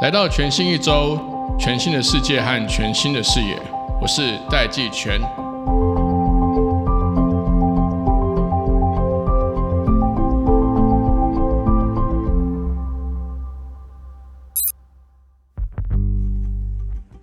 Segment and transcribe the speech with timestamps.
[0.00, 1.18] 来到全新一周，
[1.58, 3.58] 全新的世界和全新的视野，
[4.00, 5.20] 我是戴季全。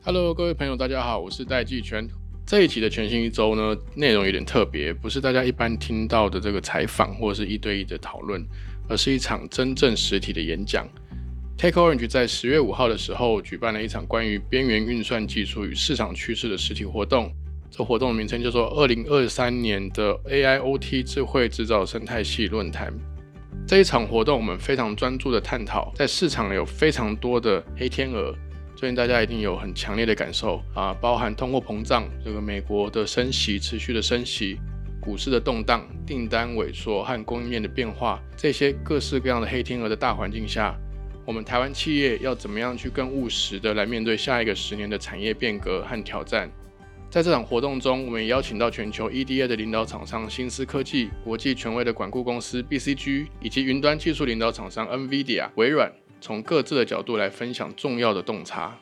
[0.05, 2.22] Hello，各位朋友，大家好，我是戴季全。
[2.45, 8.45] 这一期的全新一周呢，内容有点特别，不是大家一般听到的这个采访或是一对一的讨论，
[8.89, 10.87] 而是一场真正实体的演讲。
[11.57, 17.31] Take Orange 在十月五号的时候举办了一场关于边缘运算技术与市场趋势的实体活动，
[17.71, 22.93] 这活动的名称叫做二零二三年的 AIoT 智慧制造生态系论坛。
[23.65, 28.35] 这一场活动，我们非常专注的探讨，在市场有非常多的黑天鹅。
[28.83, 34.59] 最近大家一定有很强烈的感受啊，包含通货膨胀、这个美国的升息持续的升息、
[34.99, 40.75] 股市的动荡、订单萎缩和供应链的变化，这些各式各样的黑天鹅的大环境下，
[41.25, 46.51] 我们台湾企业要怎么样去更务实的来面对下一个十年的产业变革和挑战？
[47.09, 55.89] 在这场活动中，我们也邀请到全球 EDA 的领导厂商新思科技、国际权威的管顾公司 BCG 以及云端技术领导厂商 NVIDIA 微软。
[56.21, 58.79] 从各自的角度来分享重要的洞察。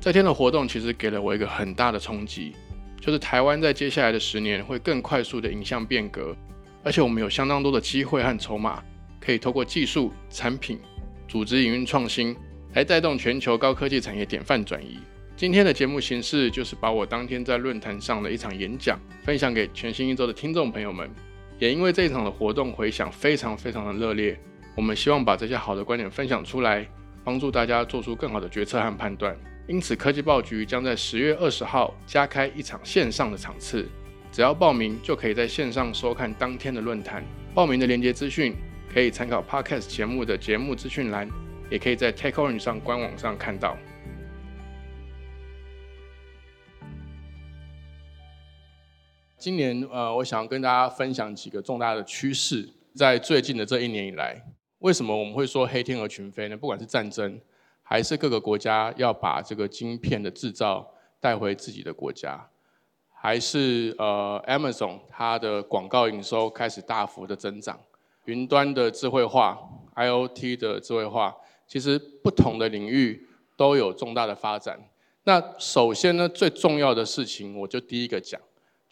[0.00, 2.54] 这天的活动其实给了我一个很大的冲击，
[3.00, 6.36] 就是台湾在接下来的十年会更快速的影向变革，
[6.84, 8.82] 而且我们有相当多的机会和筹码，
[9.20, 10.78] 可以透过技术、产品、
[11.26, 12.34] 组织营运创新
[12.74, 14.98] 来带动全球高科技产业典范转移。
[15.36, 21.10] 今天的节目形式就是把我当天在论坛上的一场演讲分享给全新一周的听众朋友们，
[21.58, 24.38] 也因为这一场的活动回响非常非常的热烈。
[24.76, 26.86] 我们希望把这些好的观点分享出来，
[27.24, 29.36] 帮助大家做出更好的决策和判断。
[29.68, 33.86] 因此，科技报局将在十月二十号加开一场线上的场次，
[34.32, 37.22] 只要报名就可以在线上收看当天的论坛。
[37.54, 38.54] 报名的连接资讯
[38.90, 41.28] 可以参考 Podcast 节目的节目资讯栏，
[41.70, 43.76] 也可以在 TechOrange 上官网上看到。
[49.36, 54.42] 今年，呃，我想跟大家分享几个重大的趋势，在最近的这一年以来。
[54.78, 56.56] 为什么我们会说黑天鹅群飞呢？
[56.56, 57.38] 不管是战争，
[57.90, 60.86] 还是各个国家要把这个晶片的制造
[61.18, 62.46] 带回自己的国家，
[63.14, 67.80] 还是呃 Amazon 它的广告营收开始大幅的增长，
[68.26, 69.58] 云端的智慧化、
[69.96, 71.34] IOT 的智慧化，
[71.66, 74.78] 其实不同的领域都有重大的发展。
[75.24, 78.38] 那首先呢，最重要的事情，我就第一个讲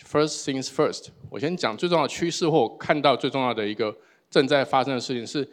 [0.02, 3.94] ，First things first，我先讲最重要的趋势或我看到最重要的一个
[4.30, 5.46] 正在发生的事情是。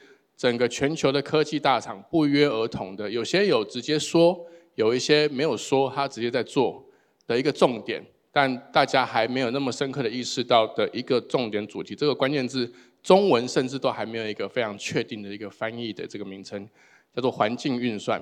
[0.43, 4.37] 整个全球的科技大厂不约而同的，有些有直接说，
[4.75, 6.85] 有一些没有说，他直接在做
[7.25, 11.95] 的一个重点，但大家还没有那么深刻的意识到的一个重点主题。
[11.95, 12.69] 这个关键字，
[13.01, 16.67] 中文甚至都还没有一个非常确定的一个翻译的这个名称，
[17.15, 18.21] 叫做环境运算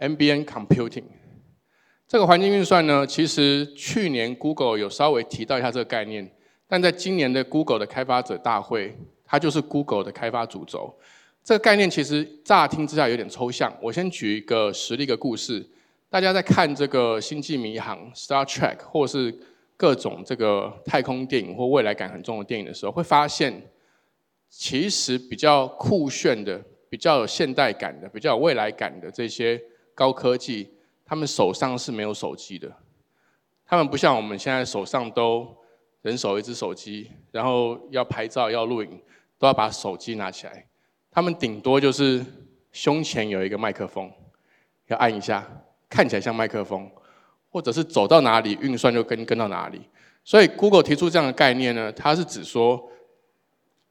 [0.00, 1.04] （MBN Computing）。
[2.06, 6.30] 这个环境运算呢，其实去年 Google 有稍微提到一下这个概念，
[6.68, 8.94] 但在今年的 Google 的开发者大会。
[9.24, 10.94] 它就是 Google 的开发主轴。
[11.44, 13.76] 这个概念其实乍听之下有点抽象。
[13.82, 15.68] 我先举一个实例个故事。
[16.08, 19.34] 大家在看这个《星际迷航》（Star Trek） 或是
[19.76, 23.60] 各种这个太空电影或未来感很重的电影的时候，会发现，
[24.48, 29.60] 其实比较酷炫的、比较有现代感的、比较有未来感的这些
[29.94, 30.70] 高科技，
[31.04, 32.70] 他们手上是没有手机的。
[33.66, 35.48] 他们不像我们现在手上都
[36.02, 39.00] 人手一只手机，然后要拍照、要录影。
[39.38, 40.64] 都要把手机拿起来，
[41.14, 42.24] 他们顶多就是
[42.72, 44.10] 胸前有一个麦克风，
[44.86, 45.46] 要按一下，
[45.86, 46.90] 看起来像麦克风，
[47.50, 49.82] 或者是走到哪里运算就跟跟到哪里。
[50.24, 52.90] 所以 Google 提出这样的概念呢，它是指说，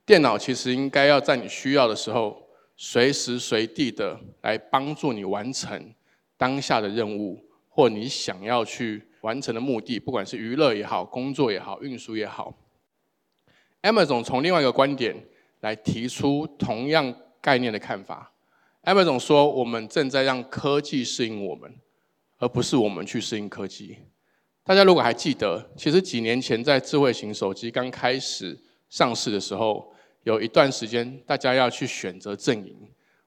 [0.04, 2.42] 电脑其实应该要在你需要的时候，
[2.76, 5.94] 随时随地的来帮助你完成
[6.38, 7.40] 当下的任务，
[7.70, 12.52] 或你想要去完成的目的，不管是娱乐也好，工作也好，运输也好。
[13.84, 15.16] Amazon 从另外一个观点。
[15.62, 18.32] 来提出同样概念的看法。
[18.84, 21.72] Amazon 说：“我们正在让科技适应我们，
[22.40, 23.98] 而不是我们去适应科技。”
[24.66, 28.58] 大家如果还记得，其实几年前在智慧型手机刚开始
[28.90, 29.94] 上市的时候，
[30.24, 32.76] 有一段时间大家要去选择阵营。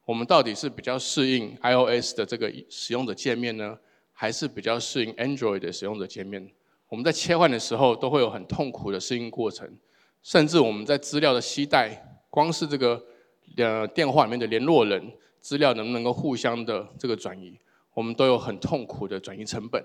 [0.04, 3.78] 我们到底是比较适应 iOS 的这个使用者界面呢，
[4.12, 6.50] 还是比较适应 Android 的使用者界面？
[6.88, 9.68] 我们在切换的时候都会有很痛苦的适应过程，
[10.22, 12.13] 甚至我们在资料的携带。
[12.34, 13.00] 光是这个
[13.58, 15.00] 呃电话里面的联络人
[15.40, 17.56] 资料能不能够互相的这个转移，
[17.92, 19.80] 我们都有很痛苦的转移成本。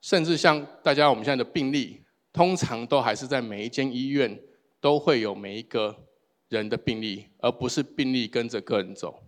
[0.00, 2.00] 甚至像大家我们现在的病例，
[2.32, 4.38] 通常都还是在每一间医院
[4.80, 5.96] 都会有每一个
[6.50, 9.20] 人的病历，而不是病历跟着个人走。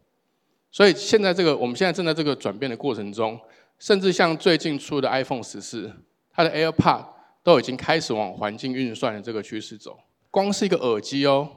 [0.71, 3.37] 所以现在这个，我们现在正在这个转变的过程中，
[3.81, 5.93] 甚至像最近出的 iPhone 十四，
[6.31, 7.05] 它的 AirPod
[7.43, 9.99] 都已经开始往环境运算的这个趋势走。
[10.31, 11.51] 光是一个耳机哦，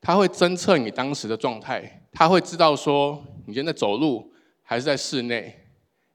[0.00, 5.54] 它会侦测你当时的状态，它会知道说你现在走路还是在室内。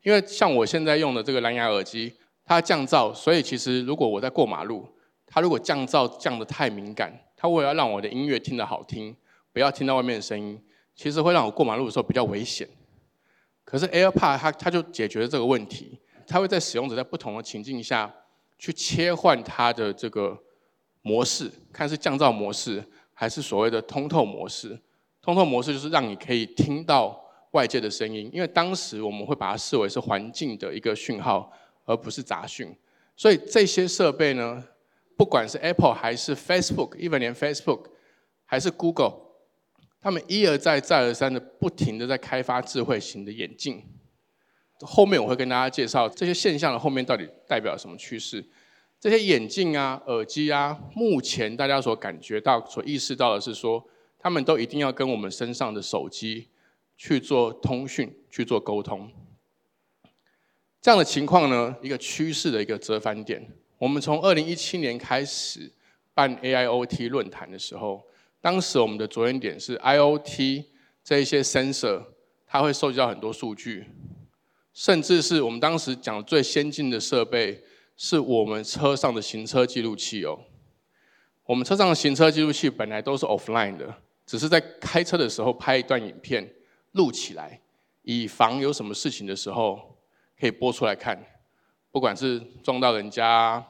[0.02, 2.14] 因为像我现在用的这个蓝牙耳机，
[2.44, 4.88] 它降噪，所以其实如果我在过马路，
[5.26, 9.16] 它如果降噪降得太敏感，它为了要让我的音乐听得好听，
[9.52, 10.62] 不要听到外面的声音。
[10.96, 12.68] 其实会让我过马路的时候比较危险，
[13.66, 18.14] 可是 AirPod 它它就解决了这个问题，它会在使用者在不同的情境下
[18.60, 20.38] 去切换它的这个
[21.02, 24.80] 模式，看是降噪模式还是所谓的通透模式。
[25.22, 31.52] 通透模式就是让你可以听到外界的声音，因为当时我们会把它视为是环境的一个讯号，
[31.86, 32.76] 而不是杂讯。
[33.16, 34.64] 所以这些设备呢，
[35.16, 37.86] 不管是 Apple 还是 Facebook，even 连 Facebook
[38.46, 39.22] 还是 Google。
[40.02, 43.82] 他们一而再、再而三的不停的在开发智慧型的眼镜，
[44.82, 48.44] 后面我会跟大家介绍这些现象的后面到底代表什么趋势。
[49.04, 53.86] 这些眼镜啊、耳机啊，目前大家所感觉到、所意识到的是说，
[54.18, 56.48] 他们都一定要跟我们身上的手机
[56.96, 59.12] 去做通讯、去做沟通。
[60.82, 63.46] 这样的情况呢，一个趋势的一个折返点。
[63.78, 65.70] 我们从二零一七年开始
[66.14, 68.02] 办 AIoT 论坛的时候。
[68.40, 70.64] 当时我们的着眼点是 IOT
[71.04, 72.02] 这一些 sensor，
[72.48, 73.86] 它会收集到很多数据，
[74.74, 77.62] 甚至是我们当时讲最先进的设备，
[77.96, 80.40] 是我们车上的行车记录器哦。
[81.46, 83.94] 我们车上的行车记录器本来都是 offline 的，
[84.26, 86.50] 只是在开车的时候拍一段影片
[86.94, 87.60] 录起来，
[88.04, 89.98] 以防有什么事情的时候
[90.40, 91.22] 可以播出来看。
[91.92, 93.64] 不管是撞到人家，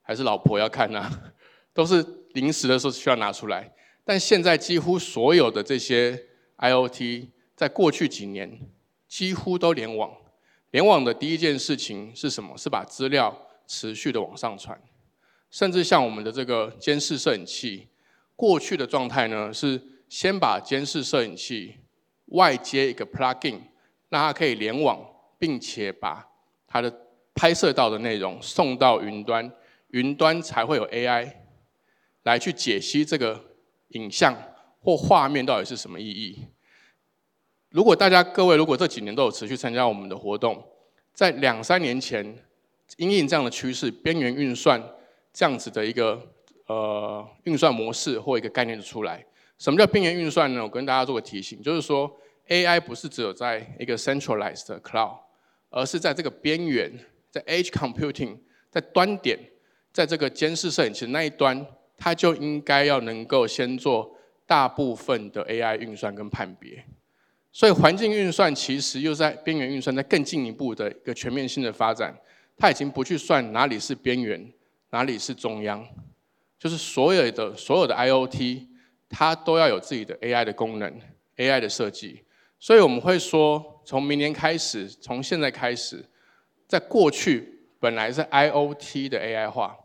[0.00, 1.10] 还是老婆要看呐，
[1.74, 3.70] 都是临时的时候需要拿出来。
[4.04, 6.18] 但现在几乎所有的这些
[6.56, 8.58] IOT，在过去几年
[9.06, 10.10] 几乎都联网。
[10.70, 12.56] 联网的第一件事情是什么？
[12.56, 14.76] 是把资料持续的往上传。
[15.48, 17.86] 甚至像我们的这个监视摄影器，
[18.34, 21.76] 过去的状态呢是先把监视摄影器
[22.26, 23.60] 外接一个 plugin，
[24.08, 24.98] 让它可以联网，
[25.38, 26.26] 并且把
[26.66, 26.92] 它的
[27.32, 29.48] 拍摄到的内容送到云端，
[29.90, 31.32] 云端才会有 AI
[32.24, 33.44] 来去解析这个。
[33.92, 34.36] 影像
[34.82, 36.44] 或画面到底是什么意义？
[37.70, 40.62] 如果大家各位如果这几年都有持续参加我们的活动，
[41.14, 42.36] 在两三年前，
[42.96, 44.82] 因应这样的趋势，边缘运算
[45.32, 46.20] 这样子的一个
[46.66, 49.24] 呃运算模式或一个概念就出来。
[49.58, 50.62] 什么叫边缘运算呢？
[50.62, 52.10] 我跟大家做个提醒，就是说
[52.48, 55.18] AI 不是只有在一个 centralized cloud，
[55.70, 56.92] 而是在这个边缘，
[57.30, 58.36] 在 edge computing，
[58.70, 59.38] 在端点，
[59.92, 61.66] 在这个监视摄影器的那一端。
[62.00, 66.84] 它就应该要能够先做大部分的 AI 运算跟判别，
[67.50, 72.16] 所以环境运算其实又在边缘运算在更进一步的一个全面性的发展，
[72.58, 74.52] 它已经不去算哪里是边缘，
[74.90, 75.86] 哪里是中央，
[76.58, 78.66] 就是所有的所有的 IOT，
[79.08, 81.00] 它都要有自己的 AI 的功能
[81.36, 82.24] ，AI 的设计，
[82.58, 86.04] 所以我们会说，从明年开始，从现在开始，
[86.66, 89.76] 在过去本来是 IOT 的 AI 化。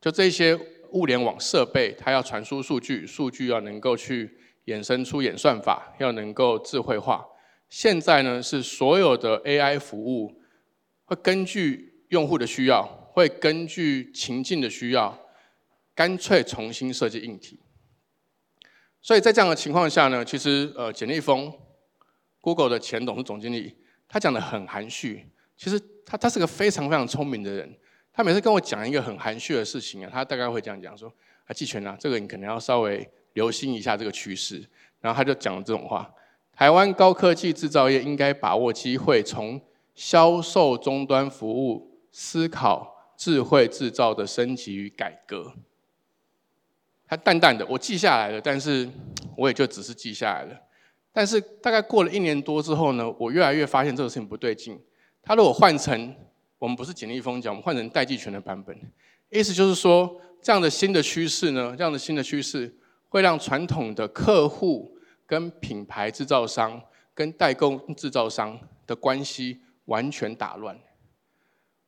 [0.00, 0.58] 就这些
[0.92, 7.26] 物联网设备，它要传输数据，数据要能够去衍生出演算法，要能够智慧化。
[7.68, 10.40] 现在呢，是所有的 AI 服务
[11.08, 15.18] 会根据用户的需要，会根据情境的需要，
[15.94, 17.58] 干脆重新设计硬体。
[19.00, 21.50] 所以在这样的情况下呢，其实呃，简立峰
[22.42, 23.74] ，Google 的前董事总经理，
[24.06, 25.24] 他讲的很含蓄，
[25.56, 27.74] 其实他他是个非常非常聪明的人。
[28.12, 31.10] 他每次跟我讲一个很含蓄的事情啊，他大概会这样讲说
[31.48, 34.62] ：“啊，季全啊，这个你可能要稍微留心一下这个趋势。”
[35.00, 36.12] 然后他就讲了这种话
[36.52, 39.58] ：“台湾高科技制造业应该把握机会，从
[39.98, 45.52] 销售终端服务思考智慧制造的升级与改革。”
[47.04, 48.88] 他淡淡的，我记下来了，但是
[49.36, 50.56] 我也就只是记下来了。
[51.12, 54.80] 但是大概过了一年多之后呢，我越来越发现这个事情不对劲。
[55.20, 56.14] 他如果换成……
[56.60, 58.76] 我们不是简历风讲，我们换成代际权的版本。
[59.30, 62.72] 意思就是说，这样的新的趋势呢，这样的新的趋势
[63.08, 66.80] 会让传统的客户跟品牌制造商
[67.14, 70.78] 跟代工制造商的关系完全打乱。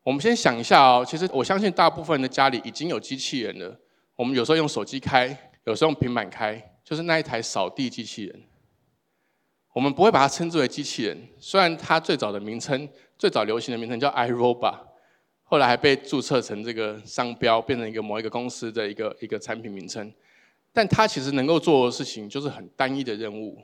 [0.03, 3.79] 我们先想一下哦，其实我相信大部分的家里已经有机器人了。
[4.17, 5.29] 我们有时候用手机开，
[5.65, 8.43] 有时候用平板开，就是那一台扫地机器人。
[9.73, 14.79] 我们不会把它称之为机器人，虽然它最早的名称、最早流行的名称叫 iRobot，
[15.45, 20.13] 后来还被注册成这个商标，变成一个某一个公司的一个一个产品名称。
[20.73, 23.59] 但它其实能够做的事情就是很单一的任务，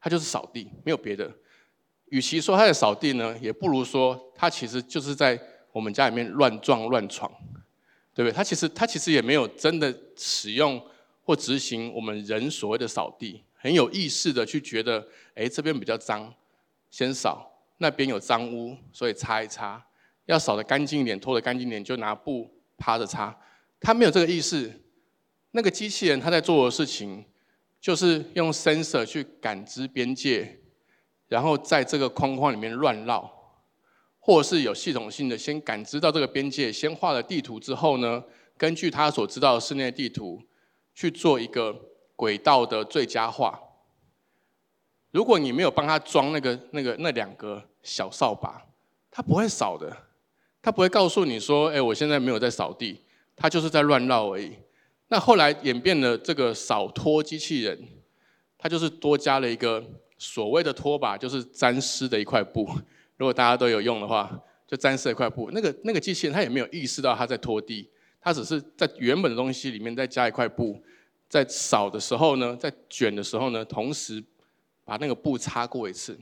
[0.00, 1.30] 它就是扫地，没有别的。
[2.12, 5.40] 与其说它在扫地呢，也不如说它其实就是在
[5.72, 7.32] 我们家里面乱撞乱闯，
[8.14, 8.32] 对不对？
[8.32, 10.78] 它其实它其实也没有真的使用
[11.24, 15.02] 或执行我们人所谓的扫地，很有意识的去觉得，
[15.34, 16.30] 哎，这边比较脏，
[16.90, 19.82] 先扫；那边有脏污，所以擦一擦。
[20.26, 23.34] 要扫得干净一点，拖得干净点，就拿布趴着擦。
[23.80, 24.70] 他没有这个意识。
[25.52, 27.24] 那个机器人他在做的事情，
[27.80, 30.58] 就是用 sensor 去感知边界，
[31.32, 33.26] 然后在这个框框里面乱绕，
[34.18, 38.22] 或是有系统性的先感知到这个边界，先画了地图之后呢，
[38.58, 40.42] 根据他所知道的室内地图
[40.94, 41.74] 去做一个
[42.14, 43.58] 轨道的最佳化。
[45.10, 48.62] 如果你没有帮他装那个那个那两个小扫把，
[49.10, 49.96] 他不会扫的。
[50.60, 53.00] 他不会告诉你说：“哎，我现在没有在扫地，
[53.34, 54.52] 他就是在乱绕而已。”
[55.08, 57.88] 那后来演变了这个扫拖机器人，
[58.58, 59.82] 它就是多加了一个
[60.22, 62.68] 所谓的拖把，就是沾湿的一块布。
[63.18, 64.30] 如果大家都有用的话，
[64.66, 65.50] 就沾湿一块布。
[65.52, 67.88] 那个那个机器人它也没有意识到它在拖地，
[68.20, 70.80] 它只是在原本的东西里面再加一块布，
[71.28, 74.22] 在扫的时候呢，在卷的时候呢，同时
[74.84, 76.18] 把那个布擦过一次，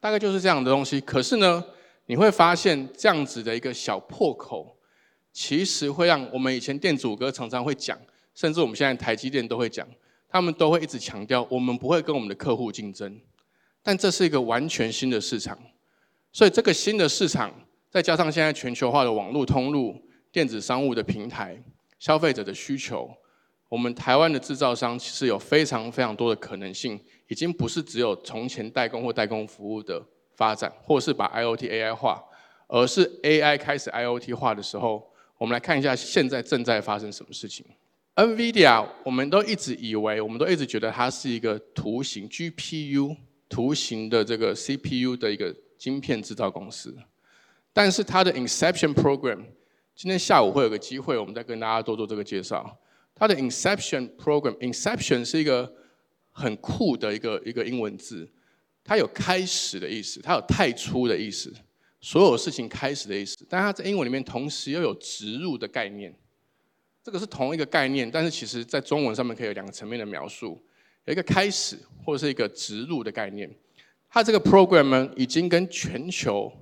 [0.00, 1.00] 大概就是这样的东西。
[1.00, 1.62] 可是呢？
[2.06, 4.76] 你会发现这样子的一个小破口，
[5.32, 7.98] 其实会让我们以前电阻哥常常会讲，
[8.34, 9.88] 甚至我们现在台积电都会讲，
[10.28, 13.18] 他们都会一直强调，我们不会跟我们的客户竞争，
[13.84, 15.56] 但这是一个完全新的市场，
[16.32, 17.54] 所以这个新的市场，
[17.88, 19.94] 再加上现在全球化的网络通路、
[20.32, 21.56] 电子商务的平台、
[22.00, 23.08] 消费者的需求，
[23.68, 26.98] 我们台湾的制造商其实有非常非常多的可能性，
[27.28, 30.02] 已经不是只有从前代工或代工服务的。
[30.36, 32.20] 发展，或是把 IOT AI 化，
[32.66, 37.64] 而是 AI 开始 IOT 化的时候，我们来看一下现在正在发生什么事情。
[38.16, 43.16] NVIDIA，我们都一直以为，我们都一直觉得它是一个图形 GPU
[43.48, 46.96] 图形的这个 CPU 的一个晶片制造公司，
[47.72, 49.44] 但是它的 Inception Program，
[49.94, 52.78] 今天下午会有个机会，我们再跟大家多做这个介绍。
[53.14, 55.72] 它的 Inception Program，Inception 是一个
[56.30, 58.28] 很酷的一个一个英文字。
[58.82, 61.50] 它有开始的意思，它有太初的意思，
[62.00, 63.36] 所有事情开始的意思。
[63.48, 66.14] 但它在英文里面同时又有植入的概念，
[67.02, 70.62] 这个是同一个概念，但是其实在中文上面可以有两个层面的描述，
[71.04, 73.50] 有一个开始或者是一个植入的概念。
[74.08, 76.52] 它这个 program 呢，已经跟全球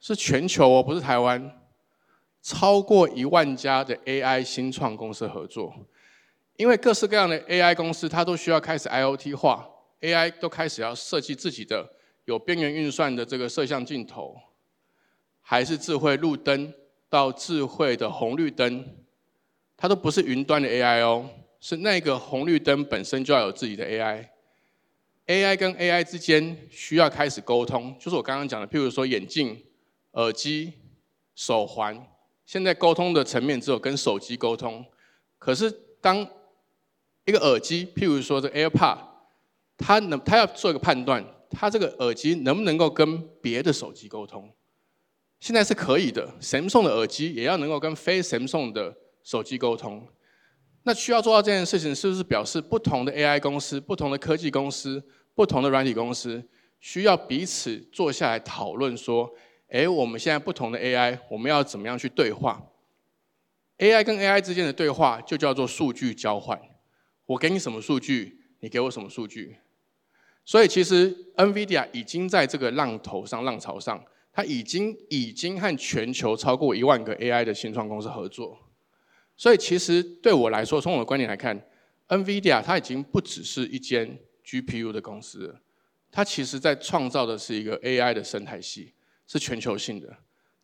[0.00, 1.60] 是全球哦，不是台湾，
[2.42, 5.74] 超过一万家的 AI 新创公司合作，
[6.56, 9.68] 因为各式各样的 AI 公司，它都需要开始 IOT 化。
[10.00, 11.88] AI 都开始要设计自己的
[12.24, 14.34] 有边缘运算的这个摄像镜头，
[15.40, 16.74] 还是智慧路灯
[17.08, 18.84] 到智慧的红绿灯，
[19.76, 21.30] 它都不是云端的 AI 哦，
[21.62, 24.28] 是那个红绿灯本身就要有自己的 AI。
[25.28, 29.56] AI 跟 AI 之间需要开始沟通，就是我刚刚讲的，譬如说眼镜、
[30.14, 30.72] 耳机、
[31.36, 32.04] 手环，
[32.44, 34.84] 现在沟通的层面只有跟手机沟通，
[35.38, 36.28] 可是当
[37.26, 38.98] 一个耳机，譬如说这 AirPod，
[39.78, 44.52] 它能，它要做一个判断，它这个耳机能不能够跟别的手机沟通？
[45.38, 50.04] 现在是可以的，Samsung 的耳机也要能够跟非 Samsung 的手机沟通。
[50.84, 55.02] 那需要做到这件事情，是不是表示不同的 AI 公司、不同的科技公司、
[55.34, 56.42] 不同的软体公司，
[56.80, 59.32] 需要彼此坐下来讨论说：，
[59.68, 62.60] 哎，我们现在不同的 AI，我们要怎么样去对话
[63.78, 66.60] ？AI 跟 AI 之间的对话就叫做数据交换。
[67.26, 69.56] 我给你什么数据，你给我什么数据？
[70.44, 78.58] 所以其实 NVIDIA 已经在这个浪头上、浪潮上，它已经已经和全球超过一万个 AI 的新创公司合作。
[79.36, 81.60] 所以其实对我来说，从我的观点来看
[82.08, 85.54] ，NVIDIA 它已经不只是一间 GPU 的公司，
[86.10, 88.92] 它其实在创造的是一个 AI 的生态系，
[89.26, 90.16] 是全球性的。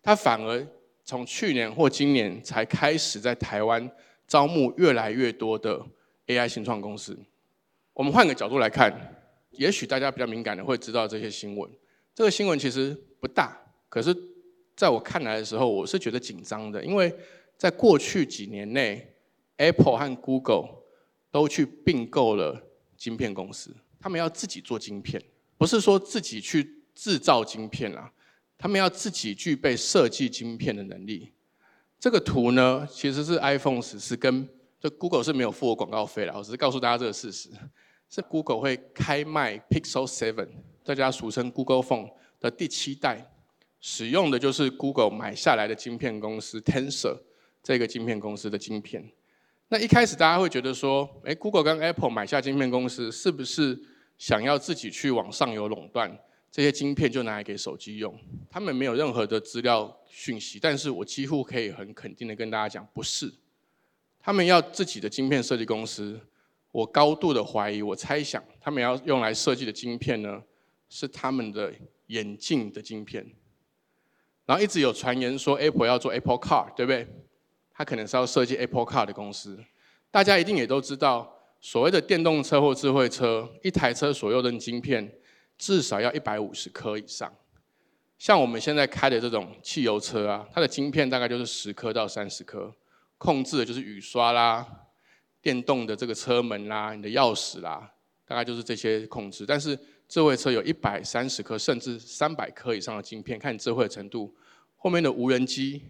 [0.03, 0.67] 它反而
[1.05, 3.91] 从去年或今年才开始在台湾
[4.27, 5.85] 招募越来越多的
[6.27, 7.19] AI 新创公司。
[7.95, 9.15] 我们换个角度来看。
[9.53, 11.69] 也许大家比较敏感的会知道这些新闻。
[12.15, 13.59] 这个新闻其实不大，
[13.89, 14.15] 可是
[14.77, 17.13] 在我看来的时候，我是觉得紧张的，因为
[17.59, 19.15] 在过去几年内
[19.57, 20.69] ，Apple 和 Google
[21.31, 22.63] 都去并购了
[22.97, 25.21] 晶片公司，他们要自己做晶片，
[25.59, 28.11] 不是说自己去制造晶片啊，
[28.57, 31.33] 他们要自己具备设计晶片的能力。
[31.99, 34.49] 这个图呢，其实是 iPhone 十四跟
[34.79, 37.51] 就 Google 是没有付我广告费了，我只是告诉大家这个事实。
[38.09, 40.49] 是 Google 会开卖 Pixel 7，
[40.83, 42.11] 大家俗称 Google Phone
[42.41, 43.31] 的第七代，
[43.81, 47.19] 使用的就是 Google 买下来的晶片公司 Tensor
[47.69, 49.07] 这个晶片公司的晶片。
[49.69, 53.79] 那一开始大家会觉得说，哎，Google 跟 Apple 买下晶片公司，是不是
[54.17, 56.19] 想要自己去往上游垄断
[56.51, 58.19] 这些晶片，就拿来给手机用？
[58.49, 63.31] 他们没有任何的资料讯息，但是我几乎可以很肯定的跟大家讲，不是。
[64.19, 66.19] 他们要自己的晶片设计公司，
[66.73, 70.43] 我高度的怀疑，我猜想他们要用来设计的晶片呢，
[70.89, 71.71] 是他们的
[72.07, 73.31] 眼镜的晶片。
[74.47, 77.07] 然后一直有传言说 Apple 要做 Apple Car，对不对？
[77.79, 79.57] 它可能是要设计 Apple Car 的公司。
[80.11, 85.09] 大家一定也都知道，所谓的电动车或智慧车，一台车所用的晶片
[85.57, 87.33] 至少要一百五十颗以上。
[88.19, 92.75] 像我们现在开的这种汽油车啊，它的晶片大概就是十颗到三十颗，
[93.17, 94.67] 控制的就是雨刷啦、
[95.41, 97.89] 电动的这个车门啦、你的钥匙啦，
[98.27, 99.47] 大概就是这些控制。
[99.47, 104.35] 但是智慧车有一百三十颗甚至三百颗以上的晶片，看你智慧的程度。
[104.81, 105.83] 后面的无人机、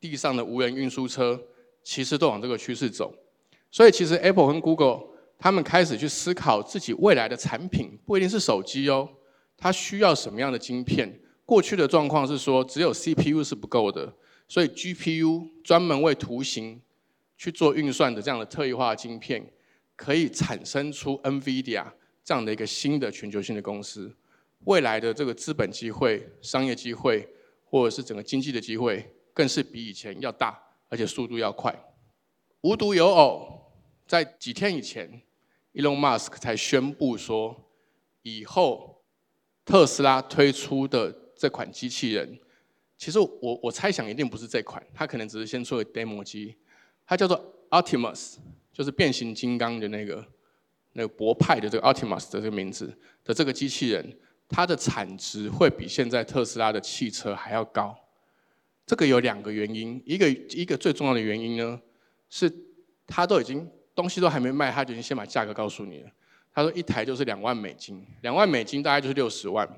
[0.00, 1.40] 地上的无人运输车，
[1.82, 3.14] 其实都往这个趋势走。
[3.70, 5.02] 所以其实 Apple 跟 Google
[5.38, 9.08] 他们开始去思考自己未来的产品，不一定是手机哦，
[9.56, 11.20] 它需要什么样的晶片？
[11.44, 14.12] 过去的状况是说，只有 CPU 是不够的，
[14.48, 16.80] 所以 GPU 专门为图形
[17.36, 19.52] 去做运算的这样的特异化晶片，
[19.94, 21.84] 可以产生出 NVIDIA。
[22.24, 24.12] 这样的一个新的全球性的公司，
[24.64, 27.24] 未来的这个资本机会、商业机会，
[27.64, 31.78] 或者是整个经济的机会，更是比以前要大，而且速度要快。
[32.62, 33.70] 无独有偶，
[34.06, 35.20] 在几天以前
[35.74, 37.54] ，Elon Musk 才宣布说，
[38.22, 39.04] 以后
[39.62, 42.40] 特斯拉推出的这款机器人，
[42.96, 46.56] 其实我我猜想一定不是这款，它可能只是先出了 demo 机，
[47.04, 47.38] 它叫做
[47.68, 48.36] Optimus，
[48.72, 50.24] 就是变形金刚的那个。
[50.98, 52.86] 那个博派的这个 Optimus 的这个名字
[53.22, 57.94] 的这个机器人，它的产值会比现在特斯拉的汽车还要高。
[58.86, 61.78] 这个有两个原因，一个一个最重要的原因呢，
[62.30, 62.50] 是
[63.06, 66.10] 它都已经东西都还没卖，它就已经先把价格告诉你了。
[66.54, 69.68] 他说一台就是两万美金，两万美金大概就是六十万。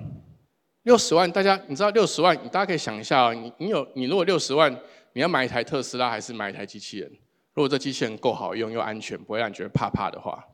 [0.84, 4.72] 六十万，大家你知道六十万，你大家可以想一下啊，你你有你如果六十万，
[5.12, 7.10] 你要买一台特斯拉还是买一台机器人？
[7.54, 10.44] 如果这机器人够好用又安全，不会让你觉得怕怕的话。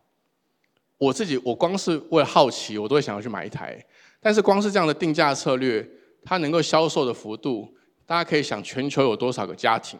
[0.96, 3.78] 我自己，我光是为了好奇，我都会想要去买一台。
[4.20, 5.86] 但是光是这样的定价策略，
[6.24, 9.98] 它能够销售的幅度，大家可以想，全球有多少个家庭，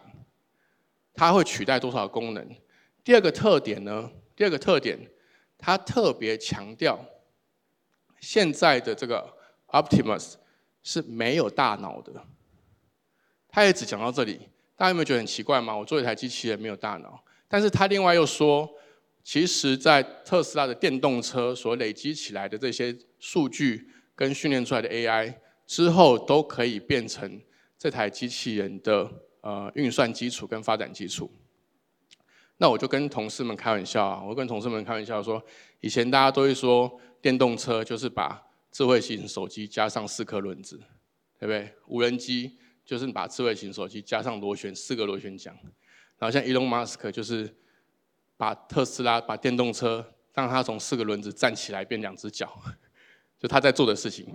[1.13, 2.47] 它会取代多少功能？
[3.03, 4.09] 第二个特点呢？
[4.35, 4.99] 第二个特点，
[5.57, 6.99] 它特别强调，
[8.19, 9.33] 现在的这个
[9.67, 10.33] Optimus
[10.83, 12.13] 是没有大脑的。
[13.49, 15.75] 他也只讲到这里，大家有没有觉得很奇怪吗？
[15.75, 18.69] 我做一台机器人没有大脑，但是他另外又说。
[19.27, 25.33] 其实，在特斯拉的电动车所累积起来的这些数据跟训练出来的 AI
[25.65, 27.41] 之后，都可以变成
[27.85, 29.07] 这台机器人的
[29.41, 31.31] 呃运算基础跟发展基础。
[32.57, 35.39] 那我就跟同事们开玩笑啊，我跟同事们开玩笑说，
[35.81, 40.79] 以前大家都会说电动车就是把智慧型手机加上四颗轮子，
[41.37, 41.71] 对不对？
[41.85, 45.55] 无人机就是把智慧型手机加上螺旋四个螺旋桨，
[46.17, 47.55] 然后像 Elon Musk 就是。
[48.37, 52.51] 把特斯拉把电动车让它从四个轮子站起来变两只脚，
[53.39, 54.27] 就他在做的事情。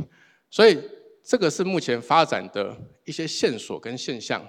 [0.48, 0.80] 所以
[1.22, 4.44] 这个是目前发展的一些线索跟现象。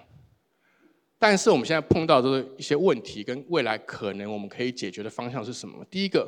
[1.19, 5.85] 但是我们现在碰到的一些问题跟未来可能我们可以解决的方向是什么？
[5.85, 6.27] 第一个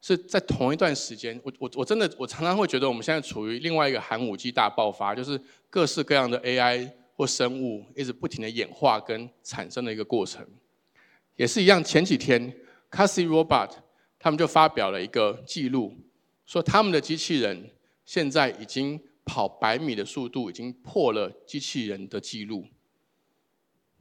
[0.00, 10.46] 是在同一段时间，我我我真的我常常会觉得我们现在处于另外一个寒武纪大爆发，就是各式各样的 AI 或生物一直不停的演化跟产生的一个过程。
[11.36, 12.50] 也是一样，前几天
[12.90, 13.72] Cassie Robot
[14.18, 15.94] 他们就发表了一个记录，
[16.46, 17.70] 说他们的机器人
[18.06, 22.66] 现在已经跑百米的速度已经破了机器人的记录。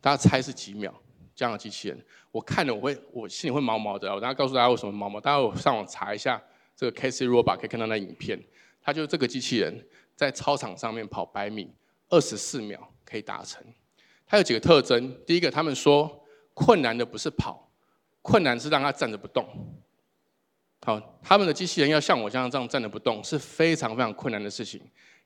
[0.02, 0.94] 大家猜是几秒？
[1.36, 4.14] 这样的机器人，我看了我会我心里会毛毛的。
[4.14, 5.20] 我等下告诉大家为什么毛毛。
[5.20, 6.42] 大家我上网查一下
[6.76, 8.40] 这个 Casey Robot 可以看到那影片，
[8.82, 9.74] 它就是这个机器人
[10.16, 11.74] 在操场上面跑百米，
[12.10, 13.64] 二十四秒可以达成。
[14.26, 16.20] 它有几个特征，第一个他们说。
[16.56, 17.68] 困难的不是跑，
[18.22, 19.44] 困难是让它站着不动。
[20.86, 24.80] 好，他们的机器人要像我这样这样站着不动，是非常非常困难的事情，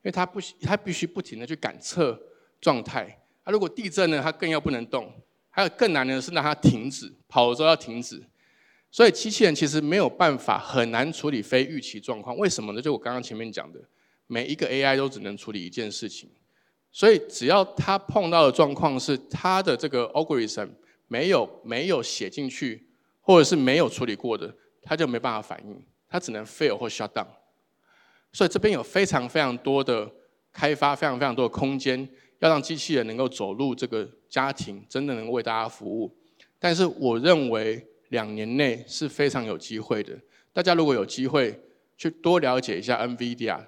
[0.08, 2.17] 因为它不，它必须不停的去感测
[2.62, 3.13] 状态。
[3.43, 5.12] 它如果地震呢，它更要不能动。
[5.50, 8.24] 还有更难的是让它停止，跑的时候要停止。
[8.89, 12.38] 所以机器人其实没有办法很难处理非预期状况。
[12.38, 12.82] 为什么呢？
[12.82, 13.82] 就我刚刚前面讲的，
[14.28, 16.30] 每一个 AI 都只能处理一件事情。
[16.89, 20.70] 所以只要它碰到的状况是它的这个 algorithm。
[21.10, 22.86] 没有没有写进去，
[23.22, 27.28] 或者是没有处理过的，它就没办法反应，它只能 fail 或 shut down。
[28.34, 30.10] 所以这边有非常非常多的
[30.52, 32.08] 开发，非常非常多的空间，
[32.40, 36.16] 要让机器人能够走入这个家庭，真的能为大家服务。
[36.60, 40.18] 但是我认为两年内是非常有机会的。
[40.54, 41.60] 大家如果有机会
[41.98, 43.60] 去多了解一下 NVIDIA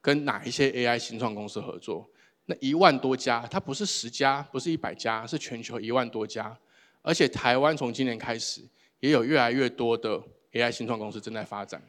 [0.00, 2.08] 跟哪一些 AI 新创公司合作，
[2.46, 6.56] 那一万多家，它不是十家，不是一百家，是全球一万多家。
[7.02, 8.62] 而且台湾从今年开始，
[9.00, 11.82] 也有越来越多的 AI 新创公司正在发展。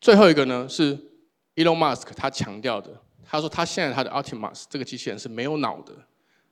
[0.00, 0.98] 最后一个呢是
[1.58, 2.90] Elon Musk 他强调的，
[3.24, 5.92] 他说他现在他的 Optimus 这个机器人是没有脑的。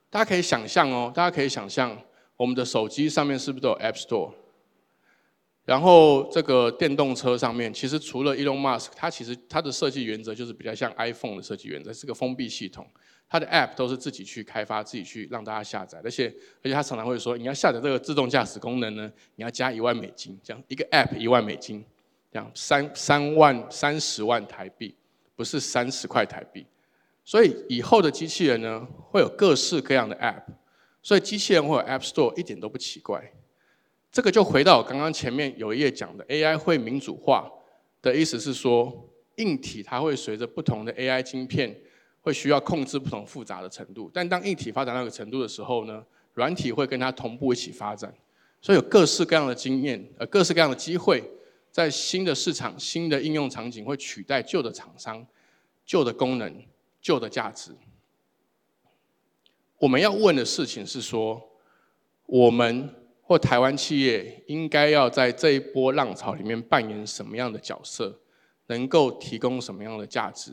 [0.09, 1.97] 大家可以想象哦，大家可以想象
[2.35, 4.33] 我们的手机上面是不是都有 App Store？
[5.63, 12.85] 然后这个电动车上面，其实除了 Elon Musk，它其实它的设计原则就是比较像 iPhone 的设计原则，是个封闭系统。
[13.29, 21.83] 它的 App 都是自己去开发、自己去让大家下载，而且而且他常常会说，你要下载这个自动驾驶功能呢，你要加一万美金，这样一个 App 一万美金，
[22.53, 24.93] 三三万三十万台币，
[25.35, 26.65] 不是三十块台币。
[27.23, 30.43] 所以以后的机器人呢，会有各式各样的 App，
[31.01, 33.31] 所以机器人会有 App Store 一点都不奇怪。
[34.11, 37.51] 这个就回到我刚刚前面有一页讲的 AI 会民主化
[38.01, 41.75] 的意思是说，硬体它会随着不同的 AI 晶片。
[42.19, 48.13] 会需要控制不同复杂的程度，但当硬体发展到一个程度的时候呢，软体会跟它同步一起发展，
[48.61, 51.23] 所以有各式各样的经验，呃，各式各样的机会，
[51.77, 55.23] 在新的市场、新的应用场景会取代旧的厂商、
[55.85, 56.51] 旧的功能、
[56.99, 57.71] 旧的价值。
[59.77, 61.39] 我们要问的事情是说，
[62.25, 68.19] 我们或台湾企业应该要在这一波浪潮里面扮演什么样的角色，
[68.65, 70.51] 能够提供什么样的价值？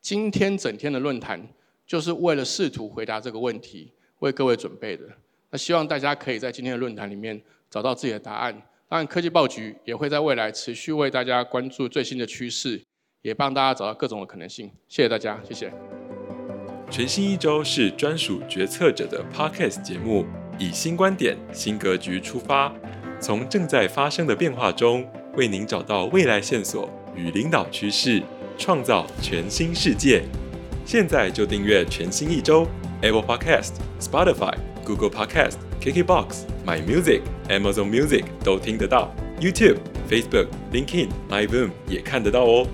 [0.00, 1.44] 今天整天的论坛
[1.84, 3.90] 就是为了试图回答这个问题，
[4.20, 5.04] 为各位准备的。
[5.50, 8.62] 那希望大家可以在今天的论坛里面找到自己的答案。
[8.96, 12.80] 但，科技报局也会在未来持续为大家关注最新的趋势，
[13.22, 14.70] 也帮大家找到各种的可能性。
[14.86, 15.72] 谢谢大家，谢谢。
[16.88, 20.24] 全新一周是专属决策者的 Podcast 节目，
[20.60, 22.72] 以新观点、新格局出发，
[23.18, 25.04] 从正在发生的变化中，
[25.34, 28.22] 为您找到未来线索与领导趋势。
[28.56, 30.22] 创造全新世界，
[30.86, 32.64] 现在就订阅全新一周
[33.02, 34.54] ，Apple Podcast、Spotify、
[34.84, 39.78] Google Podcast、KKBox、My Music、Amazon Music 都听得到，YouTube、
[40.08, 42.66] Facebook、LinkedIn、MyBoom 也看得到哦。